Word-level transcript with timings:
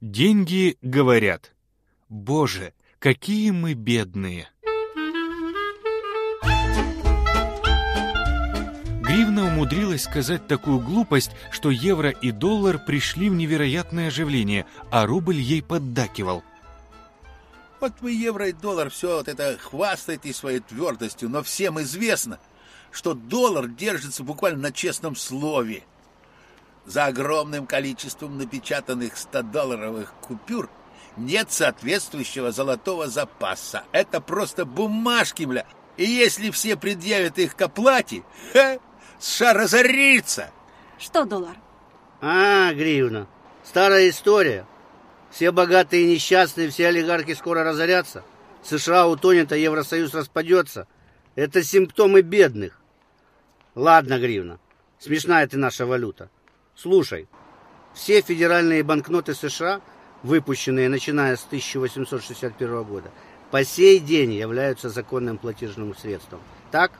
Деньги 0.00 0.78
говорят. 0.80 1.56
Боже, 2.08 2.72
какие 3.00 3.50
мы 3.50 3.74
бедные. 3.74 4.48
Гривна 9.02 9.46
умудрилась 9.46 10.04
сказать 10.04 10.46
такую 10.46 10.78
глупость, 10.78 11.32
что 11.50 11.70
евро 11.70 12.10
и 12.10 12.30
доллар 12.30 12.78
пришли 12.78 13.28
в 13.28 13.34
невероятное 13.34 14.06
оживление, 14.06 14.66
а 14.92 15.04
рубль 15.04 15.38
ей 15.38 15.64
поддакивал. 15.64 16.44
Вот 17.80 17.94
вы 18.00 18.12
евро 18.12 18.50
и 18.50 18.52
доллар 18.52 18.90
все 18.90 19.16
вот 19.16 19.26
это 19.26 19.58
хвастаете 19.58 20.32
своей 20.32 20.60
твердостью, 20.60 21.28
но 21.28 21.42
всем 21.42 21.80
известно, 21.80 22.38
что 22.92 23.14
доллар 23.14 23.66
держится 23.66 24.22
буквально 24.22 24.60
на 24.60 24.72
честном 24.72 25.16
слове. 25.16 25.82
За 26.88 27.04
огромным 27.04 27.66
количеством 27.66 28.38
напечатанных 28.38 29.12
100-долларовых 29.12 30.08
купюр 30.22 30.70
нет 31.18 31.52
соответствующего 31.52 32.50
золотого 32.50 33.08
запаса. 33.08 33.84
Это 33.92 34.22
просто 34.22 34.64
бумажки, 34.64 35.42
бля. 35.42 35.66
И 35.98 36.04
если 36.04 36.50
все 36.50 36.76
предъявят 36.76 37.38
их 37.38 37.56
к 37.56 37.60
оплате, 37.60 38.22
ха, 38.54 38.78
США 39.18 39.52
разорится. 39.52 40.50
Что 40.98 41.26
доллар? 41.26 41.56
А, 42.22 42.72
гривна. 42.72 43.26
Старая 43.64 44.08
история. 44.08 44.64
Все 45.30 45.52
богатые 45.52 46.04
и 46.04 46.14
несчастные, 46.14 46.70
все 46.70 46.88
олигархи 46.88 47.34
скоро 47.34 47.64
разорятся. 47.64 48.24
США 48.62 49.08
утонет, 49.08 49.52
а 49.52 49.58
Евросоюз 49.58 50.14
распадется. 50.14 50.88
Это 51.34 51.62
симптомы 51.62 52.22
бедных. 52.22 52.80
Ладно, 53.74 54.18
гривна. 54.18 54.58
Смешная 54.98 55.46
ты 55.46 55.58
наша 55.58 55.84
валюта. 55.84 56.30
Слушай, 56.80 57.26
все 57.92 58.20
федеральные 58.20 58.84
банкноты 58.84 59.34
США, 59.34 59.80
выпущенные 60.22 60.88
начиная 60.88 61.34
с 61.34 61.44
1861 61.44 62.84
года, 62.84 63.10
по 63.50 63.64
сей 63.64 63.98
день 63.98 64.34
являются 64.34 64.88
законным 64.88 65.38
платежным 65.38 65.96
средством. 65.96 66.38
Так? 66.70 66.92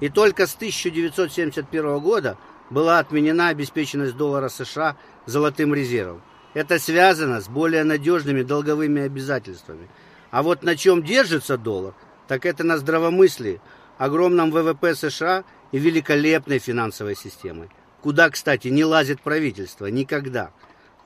И 0.00 0.08
только 0.08 0.46
с 0.46 0.54
1971 0.54 1.98
года 1.98 2.38
была 2.70 3.00
отменена 3.00 3.48
обеспеченность 3.48 4.16
доллара 4.16 4.48
США 4.48 4.96
золотым 5.26 5.74
резервом. 5.74 6.22
Это 6.54 6.78
связано 6.78 7.42
с 7.42 7.48
более 7.48 7.84
надежными 7.84 8.40
долговыми 8.42 9.02
обязательствами. 9.02 9.90
А 10.30 10.42
вот 10.42 10.62
на 10.62 10.74
чем 10.74 11.02
держится 11.02 11.58
доллар, 11.58 11.92
так 12.28 12.46
это 12.46 12.64
на 12.64 12.78
здравомыслии, 12.78 13.60
огромном 13.98 14.50
ВВП 14.50 14.94
США 14.94 15.44
и 15.70 15.78
великолепной 15.78 16.60
финансовой 16.60 17.14
системой. 17.14 17.68
Куда, 18.08 18.30
кстати, 18.30 18.68
не 18.68 18.86
лазит 18.86 19.20
правительство 19.20 19.84
никогда. 19.84 20.50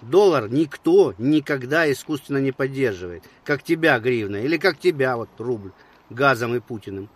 Доллар 0.03 0.49
никто 0.49 1.17
никогда 1.19 1.91
искусственно 1.91 2.39
не 2.39 2.53
поддерживает, 2.53 3.25
как 3.43 3.65
тебя, 3.65 3.99
гривна, 3.99 4.37
или 4.37 4.57
как 4.57 4.79
тебя, 4.79 5.17
вот 5.17 5.29
рубль, 5.39 5.73
газом 6.11 6.55
и 6.55 6.61
Путиным. 6.61 7.09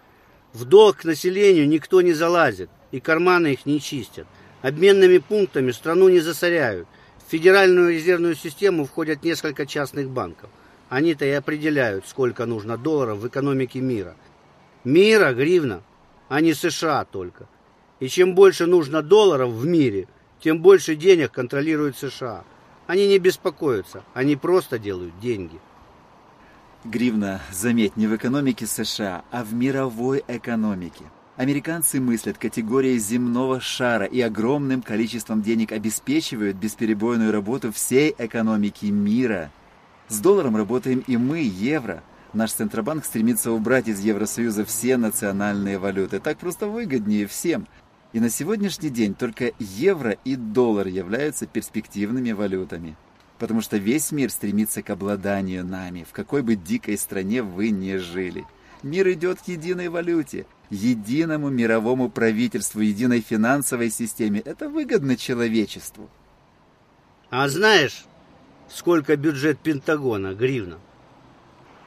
В 0.53 0.65
долг 0.65 0.97
к 0.97 1.05
населению 1.05 1.69
никто 1.69 2.01
не 2.01 2.15
залазит, 2.15 2.69
и 2.91 2.98
карманы 2.98 3.53
их 3.53 3.65
не 3.65 3.81
чистят. 3.81 4.27
Обменными 4.61 5.19
пунктами 5.19 5.70
страну 5.70 6.09
не 6.09 6.19
засоряют. 6.19 6.89
В 7.25 7.31
Федеральную 7.31 7.93
резервную 7.93 8.34
систему 8.34 8.87
входят 8.87 9.23
несколько 9.23 9.67
частных 9.67 10.11
банков. 10.11 10.50
Они-то 10.89 11.25
и 11.25 11.31
определяют, 11.31 12.09
сколько 12.09 12.45
нужно 12.45 12.77
долларов 12.77 13.19
в 13.19 13.28
экономике 13.28 13.78
мира. 13.78 14.17
Мира, 14.83 15.33
гривна, 15.33 15.84
а 16.28 16.41
не 16.41 16.55
США 16.55 17.05
только. 17.05 17.47
И 18.00 18.08
чем 18.08 18.34
больше 18.34 18.66
нужно 18.66 19.02
долларов 19.02 19.50
в 19.50 19.66
мире, 19.66 20.08
тем 20.41 20.61
больше 20.61 20.97
денег 20.97 21.33
контролирует 21.33 21.97
США. 21.97 22.44
Они 22.86 23.08
не 23.08 23.19
беспокоятся, 23.19 24.05
они 24.14 24.36
просто 24.36 24.78
делают 24.78 25.19
деньги. 25.19 25.58
Гривна, 26.84 27.41
заметь, 27.50 27.97
не 27.97 28.06
в 28.06 28.14
экономике 28.14 28.66
США, 28.66 29.25
а 29.30 29.42
в 29.42 29.55
мировой 29.55 30.22
экономике. 30.28 31.04
Американцы 31.37 32.00
мыслят 32.00 32.38
категорией 32.38 32.98
земного 32.98 33.60
шара 33.60 34.06
и 34.06 34.21
огромным 34.21 34.82
количеством 34.82 35.42
денег 35.42 35.72
обеспечивают 35.72 36.56
бесперебойную 36.56 37.32
работу 37.32 37.72
всей 37.72 38.15
экономики 38.16 38.87
мира. 38.87 39.50
С 40.09 40.21
долларом 40.21 40.56
работаем 40.56 41.03
и 41.06 41.16
мы, 41.16 41.41
евро. 41.41 42.03
Наш 42.32 42.53
Центробанк 42.53 43.04
стремится 43.04 43.50
убрать 43.50 43.88
из 43.88 44.00
Евросоюза 44.00 44.65
все 44.65 44.97
национальные 44.97 45.78
валюты. 45.78 46.21
Так 46.21 46.38
просто 46.38 46.69
выгоднее 46.69 47.26
всем. 47.26 47.66
И 48.16 48.21
на 48.21 48.31
сегодняшний 48.31 48.88
день 48.88 49.15
только 49.15 49.53
евро 49.59 50.12
и 50.25 50.37
доллар 50.37 50.87
являются 50.87 51.47
перспективными 51.47 52.32
валютами 52.32 52.97
потому 53.38 53.60
что 53.60 53.77
весь 53.77 54.12
мир 54.12 54.31
стремится 54.31 54.81
к 54.82 54.88
обладанию 54.88 55.62
нами, 55.62 56.06
в 56.09 56.12
какой 56.12 56.41
бы 56.41 56.56
дикой 56.56 56.97
стране 56.97 57.43
вы 57.43 57.69
ни 57.69 57.97
жили. 57.97 58.47
Мир 58.82 59.12
идет 59.12 59.43
к 59.43 59.49
единой 59.49 59.91
валюте, 59.91 60.47
единому 60.71 61.50
мировому 61.50 62.09
правительству, 62.09 62.81
единой 62.81 63.21
финансовой 63.21 63.91
системе. 63.91 64.41
Это 64.41 64.71
выгодно 64.71 65.19
человечеству. 65.19 66.09
А 67.28 67.47
знаешь, 67.50 68.06
сколько 68.71 69.15
бюджет 69.19 69.59
Пентагона, 69.59 70.33
гривна? 70.33 70.78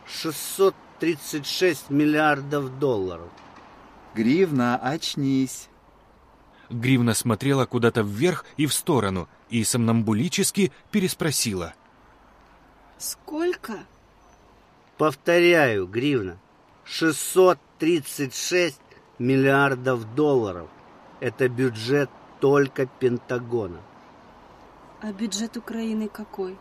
636 0.05 1.89
миллиардов 1.89 2.77
долларов. 2.77 3.31
Гривна, 4.13 4.77
очнись. 4.77 5.69
Гривна 6.69 7.13
смотрела 7.13 7.65
куда-то 7.65 8.01
вверх 8.01 8.45
и 8.57 8.65
в 8.67 8.73
сторону 8.73 9.27
и 9.49 9.63
сомнамбулически 9.63 10.71
переспросила. 10.91 11.73
Сколько? 12.97 13.85
Повторяю, 14.97 15.87
гривна. 15.87 16.37
636 16.83 18.79
миллиардов 19.19 20.15
долларов. 20.15 20.69
Это 21.19 21.49
бюджет 21.49 22.09
только 22.39 22.85
Пентагона. 22.85 23.79
А 25.01 25.11
бюджет 25.11 25.57
Украины 25.57 26.09
какой? 26.09 26.57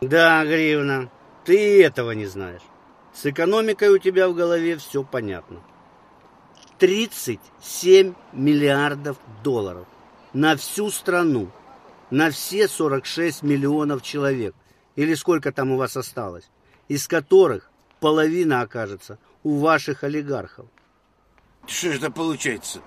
Да, 0.00 0.44
гривна, 0.44 1.10
ты 1.44 1.82
этого 1.82 2.12
не 2.12 2.26
знаешь. 2.26 2.62
С 3.12 3.26
экономикой 3.26 3.88
у 3.88 3.98
тебя 3.98 4.28
в 4.28 4.34
голове 4.34 4.76
все 4.76 5.02
понятно. 5.02 5.60
37 6.80 8.14
миллиардов 8.32 9.18
долларов 9.44 9.86
на 10.32 10.56
всю 10.56 10.90
страну, 10.90 11.50
на 12.10 12.30
все 12.30 12.68
46 12.68 13.42
миллионов 13.42 14.02
человек, 14.02 14.54
или 14.96 15.14
сколько 15.14 15.52
там 15.52 15.72
у 15.72 15.76
вас 15.76 15.98
осталось, 15.98 16.48
из 16.88 17.06
которых 17.06 17.70
половина 18.00 18.62
окажется 18.62 19.18
у 19.42 19.58
ваших 19.58 20.04
олигархов. 20.04 20.66
Что 21.66 21.92
же 21.92 21.98
это 21.98 22.10
получается? 22.10 22.80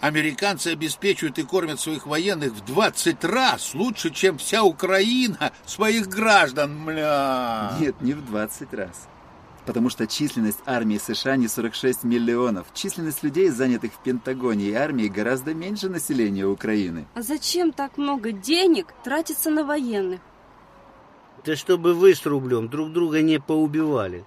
Американцы 0.00 0.68
обеспечивают 0.68 1.38
и 1.38 1.42
кормят 1.42 1.80
своих 1.80 2.06
военных 2.06 2.52
в 2.52 2.64
20 2.64 3.24
раз 3.24 3.74
лучше, 3.74 4.10
чем 4.10 4.38
вся 4.38 4.62
Украина 4.62 5.52
своих 5.66 6.06
граждан, 6.06 6.78
мля. 6.78 7.76
Нет, 7.80 8.00
не 8.00 8.12
в 8.12 8.24
20 8.24 8.72
раз 8.72 9.08
потому 9.66 9.90
что 9.90 10.06
численность 10.06 10.60
армии 10.66 10.98
США 10.98 11.36
не 11.36 11.48
46 11.48 12.04
миллионов. 12.04 12.66
Численность 12.74 13.22
людей, 13.22 13.48
занятых 13.50 13.92
в 13.92 13.98
Пентагоне 13.98 14.66
и 14.66 14.72
армии, 14.74 15.08
гораздо 15.08 15.54
меньше 15.54 15.88
населения 15.88 16.46
Украины. 16.46 17.06
А 17.14 17.22
зачем 17.22 17.72
так 17.72 17.96
много 17.96 18.32
денег 18.32 18.94
тратится 19.02 19.50
на 19.50 19.64
военных? 19.64 20.20
Да 21.44 21.56
чтобы 21.56 21.94
вы 21.94 22.14
с 22.14 22.24
рублем 22.24 22.68
друг 22.68 22.92
друга 22.92 23.20
не 23.20 23.38
поубивали. 23.38 24.24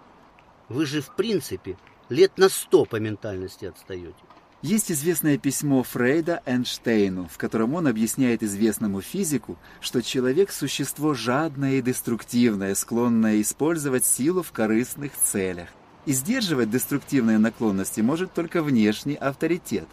Вы 0.70 0.86
же, 0.86 1.02
в 1.02 1.16
принципе, 1.16 1.78
лет 2.10 2.38
на 2.38 2.50
сто 2.50 2.86
по 2.86 2.98
ментальности 2.98 3.66
отстаете. 3.66 4.27
Есть 4.68 4.92
известное 4.92 5.38
письмо 5.38 5.82
Фрейда 5.82 6.42
Эйнштейну, 6.46 7.30
в 7.34 7.38
котором 7.38 7.74
он 7.74 7.88
объясняет 7.88 8.44
известному 8.44 9.00
физику, 9.00 9.58
что 9.80 10.02
человек– 10.02 10.52
существо 10.52 11.14
жадное 11.14 11.76
и 11.76 11.82
деструктивное, 11.82 12.76
склонное 12.76 13.40
использовать 13.40 14.04
силу 14.04 14.44
в 14.44 14.52
корыстных 14.52 15.14
целях. 15.16 15.70
И 16.06 16.12
сдерживать 16.12 16.70
деструктивные 16.70 17.38
наклонности 17.38 18.02
может 18.02 18.34
только 18.34 18.62
внешний 18.62 19.16
авторитет. 19.16 19.88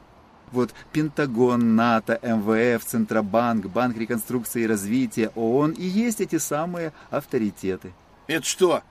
Вот 0.51 0.75
Пентагон, 0.93 1.77
НАТО, 1.77 2.19
МВФ, 2.21 2.85
Центробанк, 2.85 3.67
Банк 3.67 3.97
реконструкции 3.97 4.63
и 4.63 4.67
развития, 4.67 5.31
ООН 5.37 5.71
и 5.71 5.85
есть 5.85 6.21
эти 6.21 6.39
самые 6.39 6.93
авторитеты. 7.13 7.93
Это 8.27 8.45
что, 8.45 8.83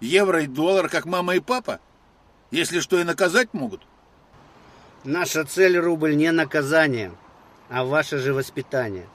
евро 0.00 0.42
и 0.42 0.48
доллар, 0.48 0.88
как 0.88 1.06
мама 1.06 1.36
и 1.36 1.38
папа? 1.38 1.78
Если 2.50 2.80
что, 2.80 2.98
и 2.98 3.04
наказать 3.04 3.54
могут? 3.54 3.82
Наша 5.04 5.44
цель, 5.44 5.78
рубль, 5.78 6.14
не 6.14 6.30
наказание, 6.30 7.12
а 7.70 7.84
ваше 7.84 8.18
же 8.18 8.34
воспитание. 8.34 9.06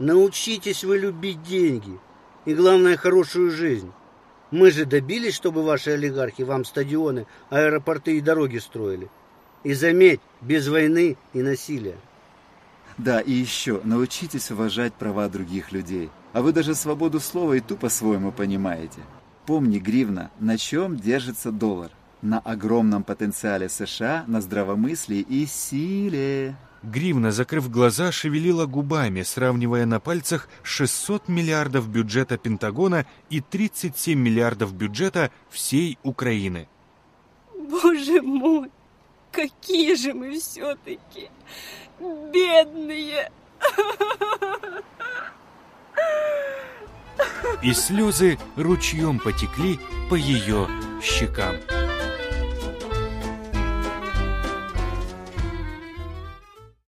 Научитесь 0.00 0.82
вы 0.82 0.98
любить 0.98 1.42
деньги 1.42 1.98
и, 2.44 2.54
главное, 2.54 2.96
хорошую 2.96 3.50
жизнь. 3.52 3.92
Мы 4.50 4.70
же 4.70 4.84
добились, 4.84 5.34
чтобы 5.34 5.62
ваши 5.62 5.90
олигархи 5.90 6.42
вам 6.42 6.64
стадионы, 6.64 7.26
аэропорты 7.50 8.16
и 8.16 8.20
дороги 8.20 8.58
строили. 8.58 9.08
И 9.62 9.74
заметь, 9.74 10.20
без 10.40 10.66
войны 10.68 11.16
и 11.34 11.42
насилия. 11.42 11.96
Да, 12.96 13.20
и 13.20 13.32
еще, 13.32 13.80
научитесь 13.84 14.50
уважать 14.50 14.94
права 14.94 15.28
других 15.28 15.70
людей. 15.70 16.10
А 16.32 16.42
вы 16.42 16.52
даже 16.52 16.74
свободу 16.74 17.20
слова 17.20 17.52
и 17.52 17.60
ту 17.60 17.76
по-своему 17.76 18.32
понимаете. 18.32 19.00
Помни, 19.46 19.78
гривна, 19.78 20.30
на 20.40 20.58
чем 20.58 20.96
держится 20.96 21.52
доллар? 21.52 21.90
На 22.22 22.40
огромном 22.40 23.04
потенциале 23.04 23.68
США, 23.68 24.24
на 24.26 24.40
здравомыслии 24.40 25.20
и 25.20 25.46
силе. 25.46 26.56
Гривна, 26.82 27.30
закрыв 27.32 27.70
глаза, 27.70 28.12
шевелила 28.12 28.66
губами, 28.66 29.22
сравнивая 29.22 29.86
на 29.86 30.00
пальцах 30.00 30.48
600 30.62 31.28
миллиардов 31.28 31.88
бюджета 31.88 32.36
Пентагона 32.36 33.06
и 33.30 33.40
37 33.40 34.18
миллиардов 34.18 34.74
бюджета 34.74 35.30
всей 35.48 35.98
Украины. 36.02 36.68
Боже 37.54 38.22
мой, 38.22 38.70
какие 39.32 39.94
же 39.94 40.14
мы 40.14 40.38
все-таки 40.38 41.30
бедные! 42.00 43.30
И 47.62 47.72
слезы 47.72 48.38
ручьем 48.56 49.18
потекли 49.18 49.80
по 50.08 50.14
ее 50.14 50.68
щекам. 51.02 51.56